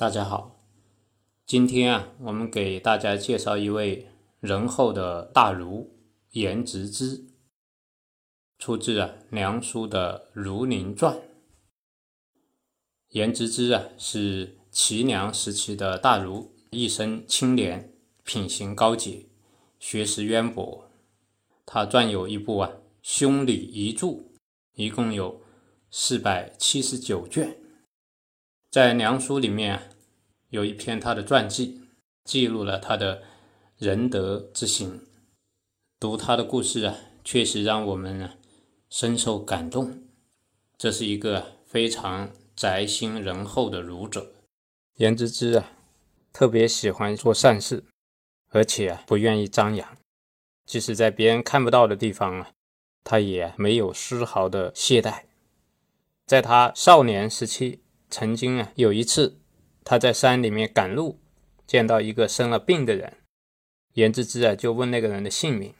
[0.00, 0.64] 大家好，
[1.44, 4.08] 今天啊，我们给大家介绍一位
[4.40, 5.94] 仁厚的大儒
[6.30, 7.26] 颜值之，
[8.58, 11.16] 出自啊梁书的《儒林传》。
[13.10, 17.92] 颜值之啊是齐梁时期的大儒，一生清廉，
[18.24, 19.26] 品行高洁，
[19.78, 20.90] 学识渊博。
[21.66, 22.70] 他撰有一部啊
[23.02, 24.06] 《兄礼遗著》，
[24.76, 25.42] 一共有
[25.90, 27.59] 四百七十九卷。
[28.70, 29.90] 在梁书里面
[30.50, 31.80] 有一篇他的传记，
[32.22, 33.20] 记录了他的
[33.76, 35.04] 仁德之行。
[35.98, 38.38] 读他的故事啊，确实让我们
[38.88, 40.04] 深受感动。
[40.78, 44.32] 这是一个非常宅心仁厚的儒者。
[44.98, 45.72] 颜之之啊，
[46.32, 47.82] 特别喜欢做善事，
[48.50, 49.98] 而且啊不愿意张扬，
[50.64, 52.52] 即使在别人看不到的地方啊，
[53.02, 55.24] 他也没有丝毫的懈怠。
[56.24, 57.80] 在他少年时期。
[58.10, 59.38] 曾经啊，有一次，
[59.84, 61.20] 他在山里面赶路，
[61.66, 63.18] 见到一个生了病的人，
[63.92, 65.72] 颜之之啊就问那个人的姓名，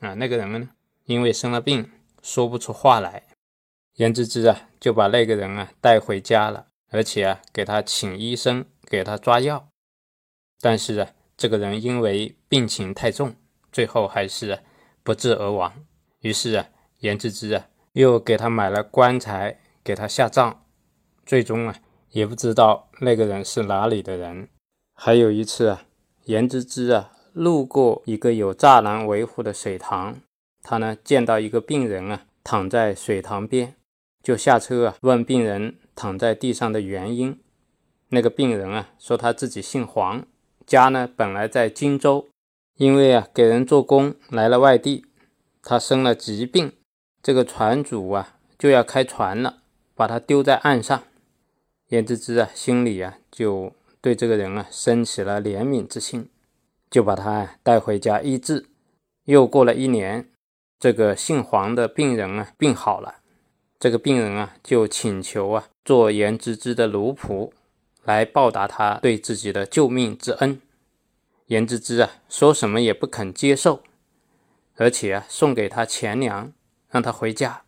[0.00, 0.70] 啊，那个人呢，
[1.04, 1.90] 因为生了病，
[2.22, 3.24] 说不出话来，
[3.96, 9.68] 颜之之啊就把那个人啊带回家了，而且啊给他请医生给他抓药，
[10.60, 13.36] 但是啊这个人因为病情太重，
[13.70, 14.60] 最后还是
[15.02, 15.84] 不治而亡。
[16.20, 16.68] 于是啊
[17.00, 20.64] 颜之之啊又给他买了棺材，给他下葬。
[21.28, 21.76] 最终啊，
[22.12, 24.48] 也不知道那个人是哪里的人。
[24.94, 25.82] 还有一次啊，
[26.24, 30.18] 颜之之啊路过一个有栅栏维护的水塘，
[30.62, 33.74] 他呢见到一个病人啊躺在水塘边，
[34.22, 37.38] 就下车啊问病人躺在地上的原因。
[38.08, 40.24] 那个病人啊说他自己姓黄，
[40.66, 42.26] 家呢本来在荆州，
[42.78, 45.04] 因为啊给人做工来了外地，
[45.62, 46.72] 他生了疾病，
[47.22, 49.58] 这个船主啊就要开船了，
[49.94, 51.02] 把他丢在岸上。
[51.88, 53.72] 颜之之啊，心里啊就
[54.02, 56.28] 对这个人啊生起了怜悯之心，
[56.90, 58.66] 就把他带回家医治。
[59.24, 60.28] 又过了一年，
[60.78, 63.16] 这个姓黄的病人啊病好了，
[63.80, 67.50] 这个病人啊就请求啊做颜之之的奴仆，
[68.04, 70.60] 来报答他对自己的救命之恩。
[71.46, 73.82] 颜之之啊说什么也不肯接受，
[74.76, 76.52] 而且啊送给他钱粮，
[76.90, 77.62] 让他回家。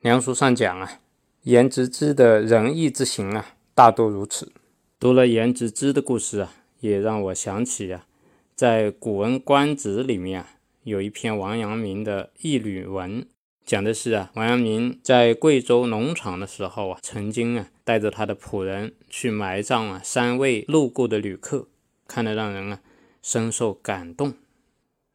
[0.00, 1.01] 梁书上讲啊。
[1.44, 4.52] 颜值之的仁义之行啊，大多如此。
[5.00, 8.06] 读了颜值之的故事啊，也让我想起啊，
[8.54, 10.50] 在《古文观止》里面啊，
[10.84, 13.26] 有一篇王阳明的义旅文，
[13.66, 21.66] 讲的是啊，王阳明在贵州农场的时候啊，曾经啊，带着他的仆人去埋葬啊三位路过的旅客，
[22.06, 22.80] 看得让人啊
[23.20, 24.34] 深受感动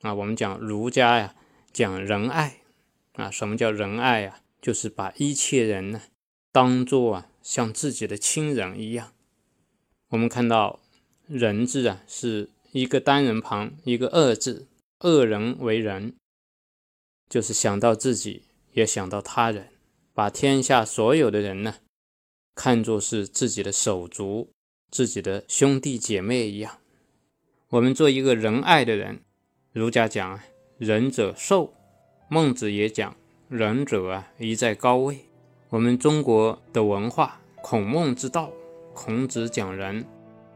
[0.02, 0.14] 啊。
[0.14, 1.36] 我们讲儒家呀，
[1.72, 2.58] 讲仁爱
[3.14, 4.42] 啊，什么叫仁爱呀？
[4.60, 6.02] 就是把一切人呢。
[6.58, 9.14] 当做啊，像自己的亲人一样。
[10.10, 10.80] 我们看到
[11.30, 14.68] “人”字啊，是一个单人旁，一个恶字，
[15.02, 16.16] 恶人为人，
[17.30, 18.42] 就是想到自己，
[18.74, 19.68] 也想到他人，
[20.16, 21.76] 把天下所有的人呢，
[22.56, 24.50] 看作是自己的手足、
[24.90, 26.80] 自己的兄弟姐妹一样。
[27.70, 29.22] 我们做一个仁爱的人，
[29.74, 30.40] 儒家讲，
[30.80, 31.76] 仁者寿；
[32.28, 33.16] 孟子也讲，
[33.48, 35.27] 仁者啊，宜在高位。
[35.70, 38.50] 我们中国的文化，孔孟之道，
[38.94, 40.06] 孔子讲仁，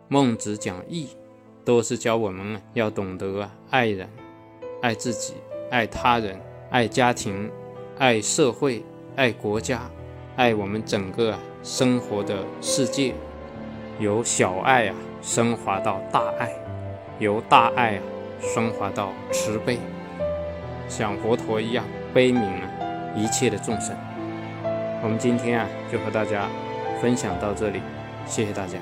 [0.07, 1.09] 孟子讲义，
[1.65, 4.07] 都是教我们要懂得爱人、
[4.81, 5.33] 爱自己、
[5.69, 6.39] 爱他人、
[6.69, 7.51] 爱家庭、
[7.97, 8.85] 爱社会、
[9.17, 9.81] 爱国家、
[10.37, 13.13] 爱我们整个生活的世界，
[13.99, 16.53] 由小爱啊升华到大爱，
[17.19, 18.01] 由大爱啊
[18.39, 19.77] 升华到慈悲，
[20.87, 21.83] 像佛陀一样
[22.13, 22.41] 悲悯
[23.13, 23.93] 一切的众生。
[25.03, 26.47] 我们今天啊，就和大家
[27.01, 27.81] 分享到这里，
[28.25, 28.77] 谢谢大家。